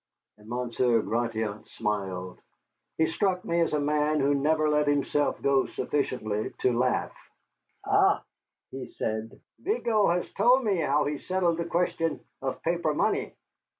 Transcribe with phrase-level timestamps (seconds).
[0.39, 2.41] And Monsieur Gratiot smiled.
[2.97, 7.15] He struck me as a man who never let himself go sufficiently to laugh.
[7.85, 8.23] "Ah,"
[8.71, 13.35] he said, "Vigo has told me how he settled the question of paper money.